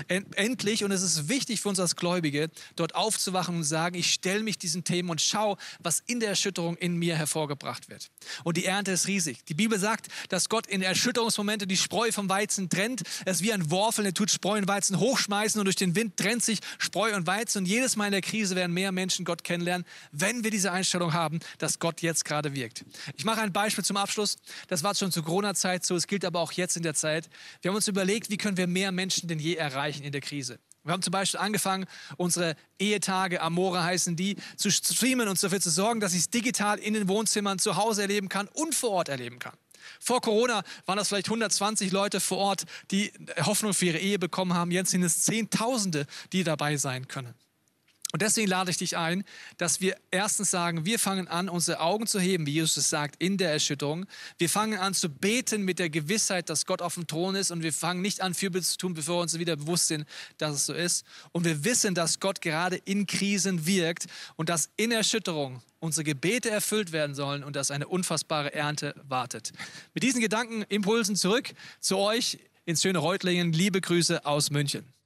[0.08, 4.42] endlich und es ist wichtig für uns als Gläubige, dort aufzuwachen und sagen, ich stelle
[4.42, 8.10] mich diesen Themen und schau, was in der Erschütterung in mir hervorgebracht wird.
[8.44, 9.44] Und die Ernte ist riesig.
[9.46, 13.02] Die Bibel sagt, dass Gott in Erschütterungsmomente die Spreu vom Weizen trennt.
[13.24, 16.16] Es ist wie ein Worfel, der tut Spreu und Weizen hochschmeißen und durch den Wind
[16.16, 17.58] trennt sich Spreu und Weizen.
[17.58, 21.12] Und jedes Mal in der Krise werden mehr Menschen Gott kennenlernen, wenn wir diese Einstellung
[21.12, 22.84] haben, dass Gott jetzt gerade wirkt.
[23.16, 24.36] Ich mache ein Beispiel zum Abschluss.
[24.68, 27.28] Das war schon zur Corona-Zeit so, es gilt aber auch jetzt in der Zeit.
[27.62, 30.58] Wir haben uns überlegt, wie können wir mehr Menschen denn je erreichen in der Krise.
[30.84, 35.70] Wir haben zum Beispiel angefangen, unsere Ehetage, Amore heißen die, zu streamen und dafür zu
[35.70, 39.08] sorgen, dass ich es digital in den Wohnzimmern zu Hause erleben kann und vor Ort
[39.08, 39.52] erleben kann.
[40.00, 44.54] Vor Corona waren das vielleicht 120 Leute vor Ort, die Hoffnung für ihre Ehe bekommen
[44.54, 44.70] haben.
[44.70, 47.34] Jetzt sind es Zehntausende, die dabei sein können.
[48.10, 49.22] Und deswegen lade ich dich ein,
[49.58, 53.16] dass wir erstens sagen, wir fangen an, unsere Augen zu heben, wie Jesus es sagt,
[53.22, 54.06] in der Erschütterung.
[54.38, 57.62] Wir fangen an zu beten mit der Gewissheit, dass Gott auf dem Thron ist und
[57.62, 60.06] wir fangen nicht an, Fürbitte zu tun, bevor wir uns wieder bewusst sind,
[60.38, 61.04] dass es so ist.
[61.32, 66.48] Und wir wissen, dass Gott gerade in Krisen wirkt und dass in Erschütterung unsere Gebete
[66.48, 69.52] erfüllt werden sollen und dass eine unfassbare Ernte wartet.
[69.92, 73.52] Mit diesen Gedankenimpulsen zurück zu euch ins schöne Reutlingen.
[73.52, 74.97] Liebe Grüße aus München.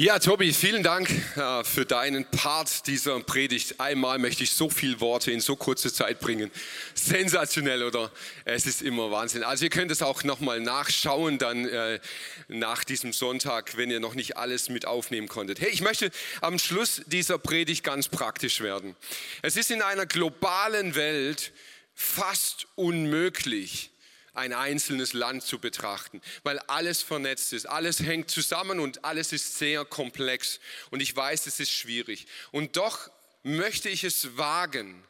[0.00, 3.80] Ja, Tobi, vielen Dank äh, für deinen Part dieser Predigt.
[3.80, 6.52] Einmal möchte ich so viele Worte in so kurze Zeit bringen.
[6.94, 8.12] Sensationell, oder?
[8.44, 9.42] Es ist immer Wahnsinn.
[9.42, 11.98] Also ihr könnt es auch nochmal nachschauen dann äh,
[12.46, 15.60] nach diesem Sonntag, wenn ihr noch nicht alles mit aufnehmen konntet.
[15.60, 18.94] Hey, ich möchte am Schluss dieser Predigt ganz praktisch werden.
[19.42, 21.50] Es ist in einer globalen Welt
[21.96, 23.90] fast unmöglich,
[24.38, 29.58] ein einzelnes Land zu betrachten, weil alles vernetzt ist, alles hängt zusammen und alles ist
[29.58, 30.60] sehr komplex.
[30.90, 32.26] Und ich weiß, es ist schwierig.
[32.50, 33.10] Und doch
[33.42, 35.04] möchte ich es wagen,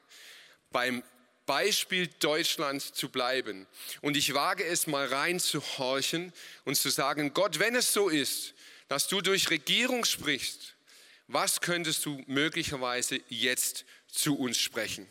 [0.70, 1.02] beim
[1.46, 3.66] Beispiel Deutschland zu bleiben.
[4.02, 6.32] Und ich wage es mal reinzuhorchen
[6.64, 8.54] und zu sagen, Gott, wenn es so ist,
[8.88, 10.74] dass du durch Regierung sprichst,
[11.26, 15.06] was könntest du möglicherweise jetzt zu uns sprechen?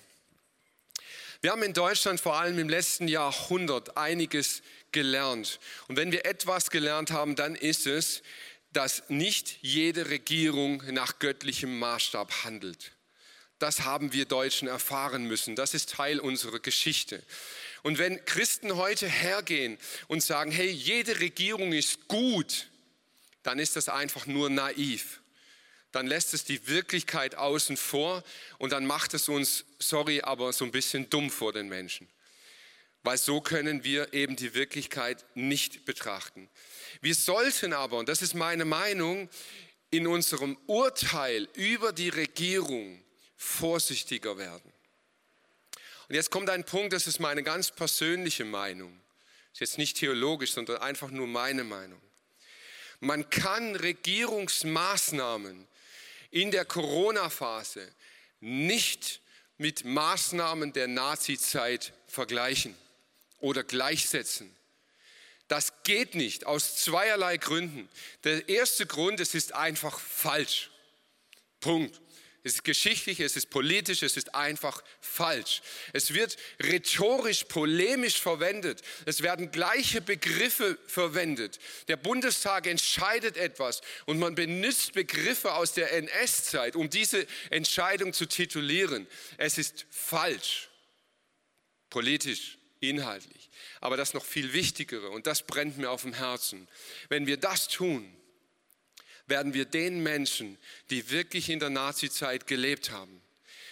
[1.41, 5.59] Wir haben in Deutschland vor allem im letzten Jahrhundert einiges gelernt.
[5.87, 8.23] Und wenn wir etwas gelernt haben, dann ist es,
[8.73, 12.91] dass nicht jede Regierung nach göttlichem Maßstab handelt.
[13.59, 15.55] Das haben wir Deutschen erfahren müssen.
[15.55, 17.23] Das ist Teil unserer Geschichte.
[17.83, 22.67] Und wenn Christen heute hergehen und sagen, hey, jede Regierung ist gut,
[23.43, 25.21] dann ist das einfach nur naiv
[25.97, 28.23] dann lässt es die Wirklichkeit außen vor
[28.59, 32.07] und dann macht es uns, sorry, aber so ein bisschen dumm vor den Menschen.
[33.01, 36.49] Weil so können wir eben die Wirklichkeit nicht betrachten.
[37.01, 39.27] Wir sollten aber, und das ist meine Meinung,
[39.89, 43.03] in unserem Urteil über die Regierung
[43.35, 44.71] vorsichtiger werden.
[46.09, 49.01] Und jetzt kommt ein Punkt, das ist meine ganz persönliche Meinung.
[49.51, 52.01] Ist jetzt nicht theologisch, sondern einfach nur meine Meinung.
[52.99, 55.67] Man kann Regierungsmaßnahmen
[56.31, 57.87] in der Corona-Phase
[58.39, 59.21] nicht
[59.57, 62.75] mit Maßnahmen der Nazizeit vergleichen
[63.39, 64.55] oder gleichsetzen.
[65.47, 67.89] Das geht nicht aus zweierlei Gründen.
[68.23, 70.69] Der erste Grund, es ist einfach falsch.
[71.59, 71.99] Punkt.
[72.47, 75.61] Es ist geschichtlich, es ist politisch, es ist einfach falsch.
[75.91, 78.81] Es wird rhetorisch, polemisch verwendet.
[79.05, 81.59] Es werden gleiche Begriffe verwendet.
[81.89, 88.25] Der Bundestag entscheidet etwas und man benutzt Begriffe aus der NS-Zeit, um diese Entscheidung zu
[88.25, 89.07] titulieren.
[89.35, 90.69] Es ist falsch.
[91.89, 93.49] Politisch, inhaltlich.
[93.81, 96.69] Aber das noch viel Wichtigere und das brennt mir auf dem Herzen.
[97.09, 98.16] Wenn wir das tun,
[99.27, 100.57] werden wir den Menschen,
[100.89, 103.21] die wirklich in der Nazizeit gelebt haben,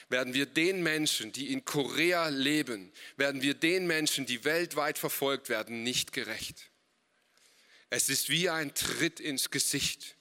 [0.09, 5.49] werden wir den Menschen, die in Korea leben, werden wir den Menschen, die weltweit verfolgt
[5.49, 6.69] werden, nicht gerecht.
[7.89, 10.15] Es ist wie ein Tritt ins Gesicht,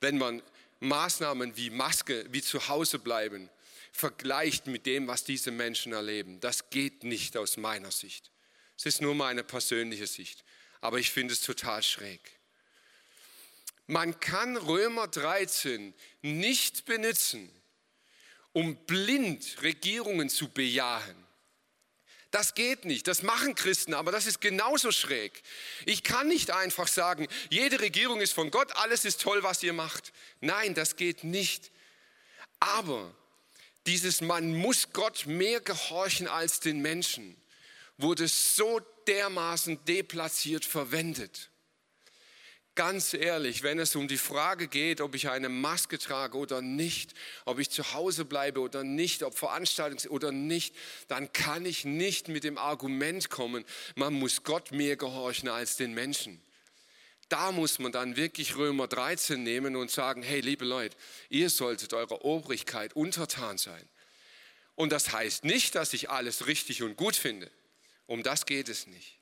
[0.00, 0.42] wenn man
[0.80, 3.48] Maßnahmen wie Maske, wie zu Hause bleiben,
[3.92, 6.40] vergleicht mit dem, was diese Menschen erleben.
[6.40, 8.30] Das geht nicht aus meiner Sicht.
[8.76, 10.44] Es ist nur meine persönliche Sicht.
[10.80, 12.20] Aber ich finde es total schräg.
[13.86, 17.50] Man kann Römer 13 nicht benutzen,
[18.52, 21.16] um blind Regierungen zu bejahen.
[22.30, 23.06] Das geht nicht.
[23.08, 25.42] Das machen Christen, aber das ist genauso schräg.
[25.84, 29.74] Ich kann nicht einfach sagen, jede Regierung ist von Gott, alles ist toll, was ihr
[29.74, 30.12] macht.
[30.40, 31.70] Nein, das geht nicht.
[32.58, 33.14] Aber
[33.86, 37.36] dieses Man muss Gott mehr gehorchen als den Menschen
[37.98, 41.50] wurde so dermaßen deplatziert verwendet.
[42.74, 47.12] Ganz ehrlich, wenn es um die Frage geht, ob ich eine Maske trage oder nicht,
[47.44, 50.74] ob ich zu Hause bleibe oder nicht, ob Veranstaltungen oder nicht,
[51.06, 55.92] dann kann ich nicht mit dem Argument kommen, man muss Gott mehr gehorchen als den
[55.92, 56.40] Menschen.
[57.28, 60.96] Da muss man dann wirklich Römer 13 nehmen und sagen, hey liebe Leute,
[61.28, 63.86] ihr solltet eurer Obrigkeit untertan sein.
[64.76, 67.50] Und das heißt nicht, dass ich alles richtig und gut finde.
[68.06, 69.21] Um das geht es nicht.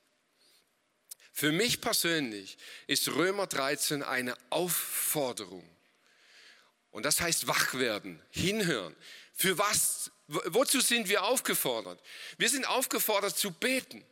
[1.31, 5.67] Für mich persönlich ist Römer 13 eine Aufforderung.
[6.91, 8.95] Und das heißt wach werden, hinhören.
[9.33, 11.99] Für was, wozu sind wir aufgefordert?
[12.37, 14.03] Wir sind aufgefordert zu beten,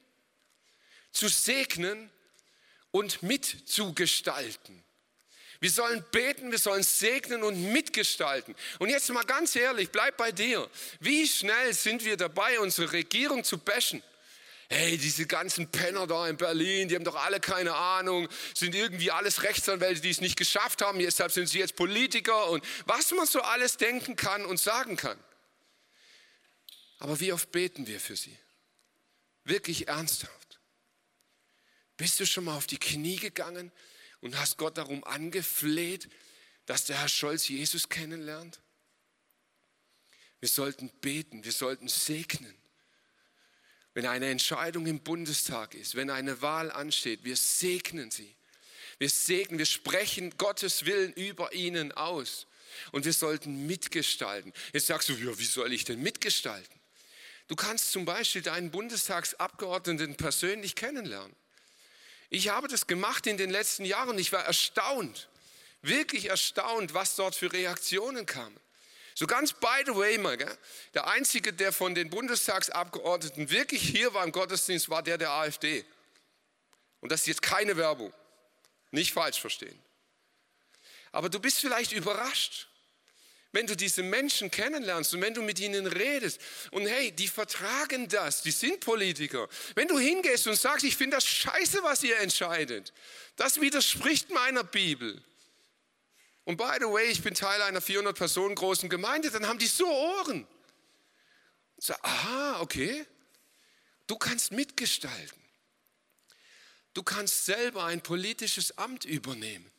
[1.12, 2.10] zu segnen
[2.92, 4.84] und mitzugestalten.
[5.60, 8.56] Wir sollen beten, wir sollen segnen und mitgestalten.
[8.80, 10.70] Und jetzt mal ganz ehrlich, bleib bei dir.
[11.02, 14.02] Wie schnell sind wir dabei, unsere Regierung zu bashen?
[14.70, 19.10] Hey, diese ganzen Penner da in Berlin, die haben doch alle keine Ahnung, sind irgendwie
[19.12, 23.26] alles Rechtsanwälte, die es nicht geschafft haben, deshalb sind sie jetzt Politiker und was man
[23.26, 25.18] so alles denken kann und sagen kann.
[27.00, 28.38] Aber wie oft beten wir für sie?
[29.44, 30.60] Wirklich ernsthaft.
[31.98, 33.72] Bist du schon mal auf die Knie gegangen
[34.22, 36.10] und hast Gott darum angefleht,
[36.68, 38.60] dass der Herr Scholz Jesus kennenlernt?
[40.40, 42.56] Wir sollten beten, wir sollten segnen
[44.00, 48.34] wenn eine Entscheidung im Bundestag ist, wenn eine Wahl ansteht, wir segnen sie.
[48.98, 52.48] Wir segnen, wir sprechen Gottes Willen über ihnen aus.
[52.94, 54.54] Und wir sollten mitgestalten.
[54.72, 56.80] Jetzt sagst du, ja, wie soll ich denn mitgestalten?
[57.50, 61.36] Du kannst zum Beispiel deinen Bundestagsabgeordneten persönlich kennenlernen.
[62.30, 64.18] Ich habe das gemacht in den letzten Jahren.
[64.18, 65.28] Ich war erstaunt,
[65.82, 68.58] wirklich erstaunt, was dort für Reaktionen kamen.
[69.20, 70.58] So ganz by the way mal, gell?
[70.94, 75.84] der Einzige, der von den Bundestagsabgeordneten wirklich hier war im Gottesdienst, war der der AfD.
[77.02, 78.14] Und das ist jetzt keine Werbung.
[78.92, 79.78] Nicht falsch verstehen.
[81.12, 82.70] Aber du bist vielleicht überrascht,
[83.52, 86.40] wenn du diese Menschen kennenlernst und wenn du mit ihnen redest.
[86.72, 89.50] Und hey, die vertragen das, die sind Politiker.
[89.76, 92.94] Wenn du hingehst und sagst, ich finde das scheiße, was ihr entscheidet,
[93.36, 95.22] das widerspricht meiner Bibel.
[96.50, 99.68] Und by the way, ich bin Teil einer 400 Personen großen Gemeinde, dann haben die
[99.68, 100.48] so Ohren.
[101.78, 103.06] So, aha, okay.
[104.08, 105.40] Du kannst mitgestalten.
[106.96, 109.70] Du kannst selber ein politisches Amt übernehmen.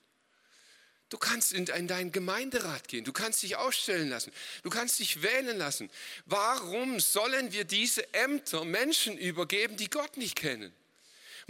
[1.09, 5.23] Du kannst in, in deinen Gemeinderat gehen, du kannst dich aufstellen lassen, du kannst dich
[5.23, 5.91] wählen lassen.
[6.27, 10.73] Warum sollen wir diese Ämter Menschen übergeben, die Gott nicht kennen?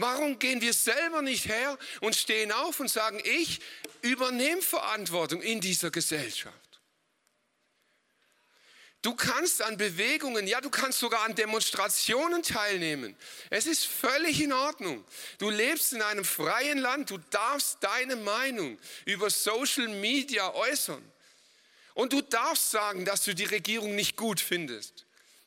[0.00, 3.60] Warum gehen wir selber nicht her und stehen auf und sagen, ich
[4.00, 6.56] übernehme Verantwortung in dieser Gesellschaft?
[9.02, 13.16] Du kannst an Bewegungen, ja, du kannst sogar an Demonstrationen teilnehmen.
[13.48, 15.04] Es ist völlig in Ordnung.
[15.38, 21.02] Du lebst in einem freien Land, du darfst deine Meinung über Social Media äußern.
[21.94, 25.06] Und du darfst sagen, dass du die Regierung nicht gut findest.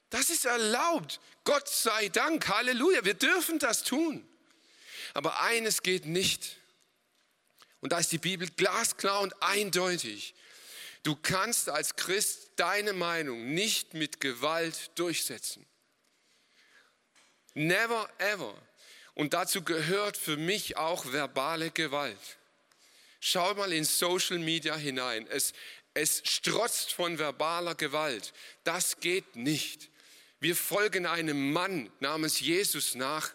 [0.09, 1.19] Das ist erlaubt.
[1.43, 2.47] Gott sei Dank.
[2.47, 3.03] Halleluja.
[3.03, 4.27] Wir dürfen das tun.
[5.13, 6.57] Aber eines geht nicht.
[7.79, 10.33] Und da ist die Bibel glasklar und eindeutig.
[11.03, 15.65] Du kannst als Christ deine Meinung nicht mit Gewalt durchsetzen.
[17.53, 18.55] Never ever.
[19.13, 22.37] Und dazu gehört für mich auch verbale Gewalt.
[23.19, 25.27] Schau mal in Social Media hinein.
[25.27, 25.53] Es,
[25.93, 28.33] es strotzt von verbaler Gewalt.
[28.63, 29.89] Das geht nicht.
[30.39, 33.31] Wir folgen einem Mann namens Jesus nach,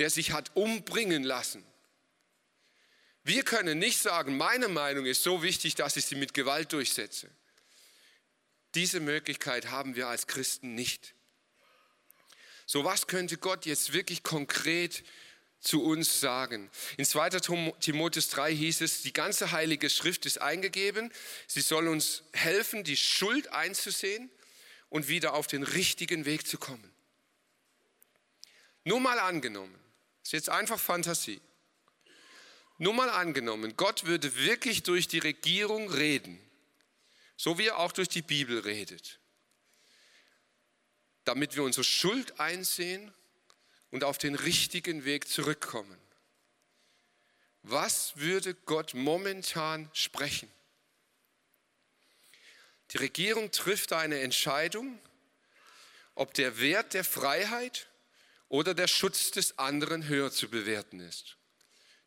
[0.00, 1.64] der sich hat umbringen lassen.
[3.22, 7.30] Wir können nicht sagen, meine Meinung ist so wichtig, dass ich sie mit Gewalt durchsetze.
[8.74, 11.14] Diese Möglichkeit haben wir als Christen nicht.
[12.64, 15.04] So was könnte Gott jetzt wirklich konkret
[15.60, 16.70] zu uns sagen.
[16.96, 17.30] In 2.
[17.80, 21.12] Timotheus 3 hieß es, die ganze heilige Schrift ist eingegeben.
[21.46, 24.30] Sie soll uns helfen, die Schuld einzusehen
[24.88, 26.90] und wieder auf den richtigen Weg zu kommen.
[28.84, 29.79] Nur mal angenommen,
[30.22, 31.40] ist jetzt einfach Fantasie.
[32.78, 36.40] Nur mal angenommen, Gott würde wirklich durch die Regierung reden,
[37.36, 39.18] so wie er auch durch die Bibel redet,
[41.24, 43.12] damit wir unsere Schuld einsehen
[43.90, 45.98] und auf den richtigen Weg zurückkommen.
[47.62, 50.50] Was würde Gott momentan sprechen?
[52.92, 54.98] Die Regierung trifft eine Entscheidung,
[56.14, 57.89] ob der Wert der Freiheit
[58.50, 61.36] oder der Schutz des anderen höher zu bewerten ist.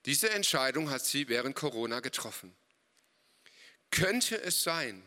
[0.05, 2.53] Diese Entscheidung hat sie während Corona getroffen.
[3.89, 5.01] Könnte es sein,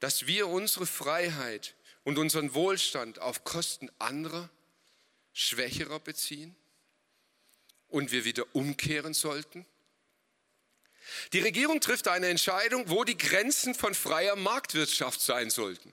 [0.00, 4.48] dass wir unsere Freiheit und unseren Wohlstand auf Kosten anderer
[5.34, 6.56] Schwächerer beziehen
[7.88, 9.66] und wir wieder umkehren sollten?
[11.34, 15.92] Die Regierung trifft eine Entscheidung, wo die Grenzen von freier Marktwirtschaft sein sollten.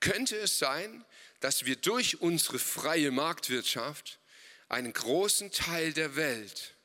[0.00, 1.04] Könnte es sein,
[1.42, 4.20] dass wir durch unsere freie Marktwirtschaft
[4.68, 6.76] einen großen Teil der Welt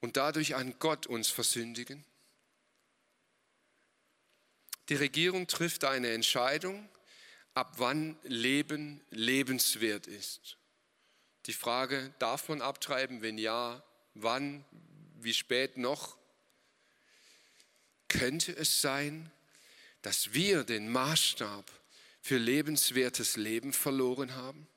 [0.00, 2.04] und dadurch an Gott uns versündigen?
[4.88, 6.88] Die Regierung trifft eine Entscheidung,
[7.54, 10.58] ab wann Leben lebenswert ist.
[11.46, 13.22] Die Frage, darf man abtreiben?
[13.22, 13.84] Wenn ja,
[14.14, 14.64] wann?
[15.20, 16.16] Wie spät noch?
[18.08, 19.30] Könnte es sein,
[20.02, 21.79] dass wir den Maßstab
[22.20, 24.68] für lebenswertes Leben verloren haben?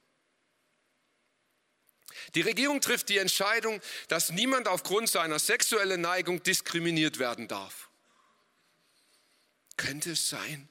[2.36, 7.90] Die Regierung trifft die Entscheidung, dass niemand aufgrund seiner sexuellen Neigung diskriminiert werden darf.
[9.78, 10.70] Könnte es sein,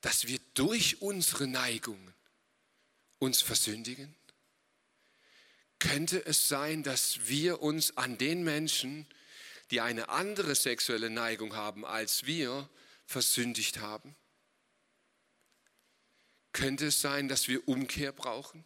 [0.00, 2.14] dass wir durch unsere Neigungen
[3.18, 4.14] uns versündigen?
[5.78, 9.06] Könnte es sein, dass wir uns an den Menschen,
[9.70, 12.68] die eine andere sexuelle Neigung haben als wir,
[13.06, 14.14] versündigt haben?
[16.54, 18.64] Könnte es sein, dass wir Umkehr brauchen?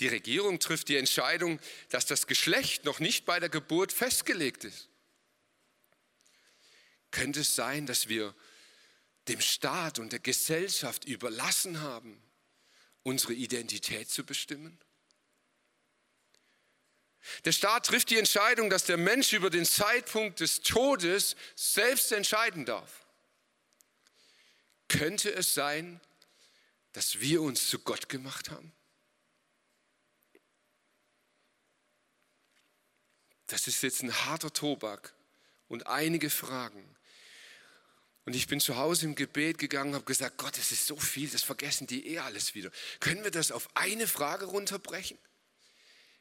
[0.00, 4.88] Die Regierung trifft die Entscheidung, dass das Geschlecht noch nicht bei der Geburt festgelegt ist.
[7.12, 8.34] Könnte es sein, dass wir
[9.28, 12.20] dem Staat und der Gesellschaft überlassen haben,
[13.04, 14.80] unsere Identität zu bestimmen?
[17.44, 22.64] Der Staat trifft die Entscheidung, dass der Mensch über den Zeitpunkt des Todes selbst entscheiden
[22.64, 23.07] darf.
[24.98, 26.00] Könnte es sein,
[26.92, 28.72] dass wir uns zu Gott gemacht haben?
[33.46, 35.14] Das ist jetzt ein harter Tobak
[35.68, 36.84] und einige Fragen.
[38.24, 41.30] Und ich bin zu Hause im Gebet gegangen, habe gesagt, Gott, es ist so viel,
[41.30, 42.72] das vergessen die eh alles wieder.
[42.98, 45.16] Können wir das auf eine Frage runterbrechen?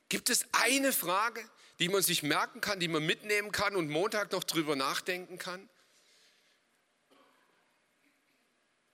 [0.07, 1.43] Gibt es eine Frage,
[1.79, 5.67] die man sich merken kann, die man mitnehmen kann und Montag noch drüber nachdenken kann?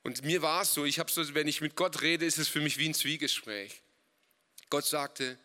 [0.04, 2.50] Und mir war es so, ich habe so, wenn ich mit Gott rede, ist es
[2.50, 3.82] für mich wie ein Zwiegespräch.
[4.70, 5.40] Gott sagte,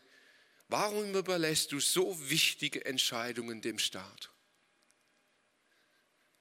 [0.66, 4.30] warum überlässt du so wichtige Entscheidungen dem Staat?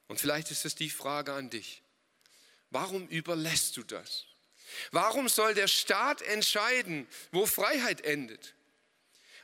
[0.07, 1.84] Und vielleicht ist es die Frage an dich.
[2.72, 4.26] Warum überlässt du das?
[4.91, 8.55] Warum soll der Staat entscheiden, wo Freiheit endet?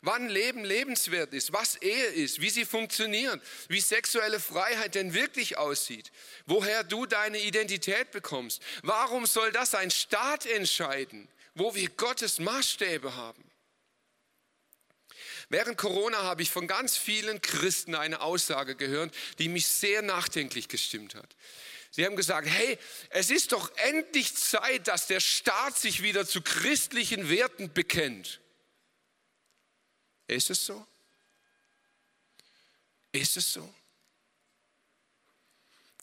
[0.06, 5.58] Wann Leben lebenswert ist, was Ehe ist, wie sie funktioniert, wie sexuelle Freiheit denn wirklich
[5.58, 6.12] aussieht,
[6.46, 8.62] woher du deine Identität bekommst.
[8.82, 13.50] Warum soll das ein Staat entscheiden, wo wir Gottes Maßstäbe haben?
[15.48, 20.68] Während Corona habe ich von ganz vielen Christen eine Aussage gehört, die mich sehr nachdenklich
[20.68, 21.34] gestimmt hat.
[21.92, 22.78] Sie haben gesagt, hey,
[23.10, 28.42] es ist doch endlich Zeit, dass der Staat sich wieder zu christlichen Werten bekennt.
[30.34, 30.86] Ist es so?
[33.12, 33.74] Ist es so?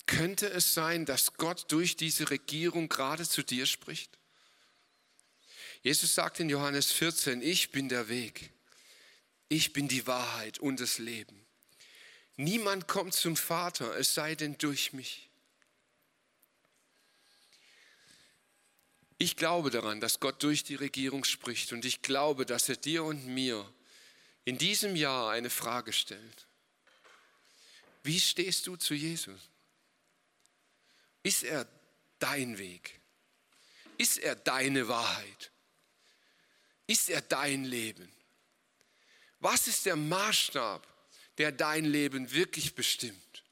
[0.07, 4.19] Könnte es sein, dass Gott durch diese Regierung gerade zu dir spricht?
[5.83, 8.51] Jesus sagt in Johannes 14, ich bin der Weg,
[9.49, 11.45] ich bin die Wahrheit und das Leben.
[12.37, 15.29] Niemand kommt zum Vater, es sei denn durch mich.
[19.19, 23.03] Ich glaube daran, dass Gott durch die Regierung spricht und ich glaube, dass er dir
[23.05, 23.69] und mir
[24.45, 26.47] in diesem Jahr eine Frage stellt.
[28.03, 29.49] Wie stehst du zu Jesus?
[31.23, 31.69] Ist er
[32.19, 33.01] dein Weg?
[33.99, 35.51] Ist er deine Wahrheit?
[36.87, 38.11] Ist er dein Leben?
[39.39, 40.87] Was ist der Maßstab,
[41.39, 43.45] der dein Leben wirklich bestimmt?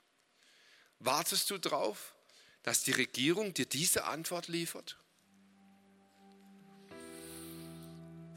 [0.99, 2.15] Wartest du darauf,
[2.63, 4.99] dass die Regierung dir diese Antwort liefert?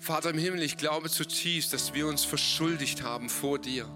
[0.02, 3.88] Vater im Himmel, ich glaube zutiefst, dass wir uns verschuldigt haben vor dir.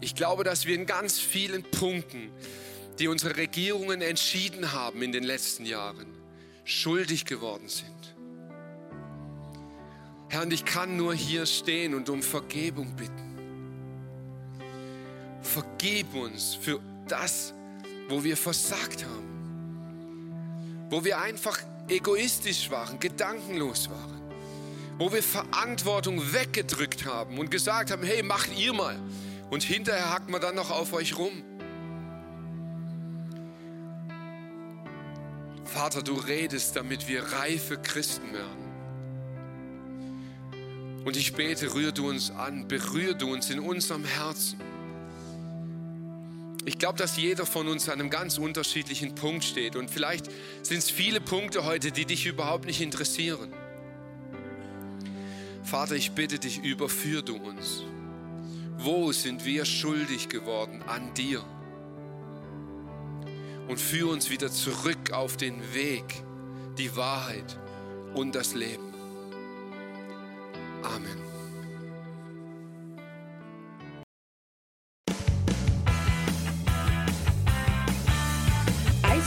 [0.00, 2.30] Ich glaube, dass wir in ganz vielen Punkten,
[2.98, 6.06] die unsere Regierungen entschieden haben in den letzten Jahren,
[6.64, 8.16] schuldig geworden sind.
[10.30, 13.36] Herr, und ich kann nur hier stehen und um Vergebung bitten.
[15.42, 17.52] Vergib uns für das,
[18.08, 21.58] wo wir versagt haben, wo wir einfach
[21.88, 24.20] egoistisch waren, gedankenlos waren,
[24.98, 28.98] wo wir Verantwortung weggedrückt haben und gesagt haben, hey, macht ihr mal.
[29.50, 31.42] Und hinterher hackt man dann noch auf euch rum.
[35.64, 38.66] Vater, du redest, damit wir reife Christen werden.
[41.04, 44.58] Und ich bete, rühr du uns an, berühr du uns in unserem Herzen.
[46.66, 49.76] Ich glaube, dass jeder von uns an einem ganz unterschiedlichen Punkt steht.
[49.76, 50.26] Und vielleicht
[50.62, 53.52] sind es viele Punkte heute, die dich überhaupt nicht interessieren.
[55.62, 57.84] Vater, ich bitte dich, überführ du uns.
[58.78, 61.44] Wo sind wir schuldig geworden an dir?
[63.68, 66.04] Und führ uns wieder zurück auf den Weg,
[66.78, 67.58] die Wahrheit
[68.14, 68.92] und das Leben.
[70.82, 71.25] Amen.